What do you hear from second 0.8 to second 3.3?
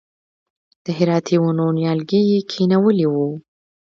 د هراتي ونو نیالګي یې کښېنولي و.